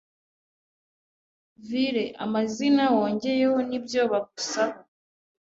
[1.67, 2.03] Vile...
[2.25, 4.77] amazina .wongeyeho nibyo bagusaba..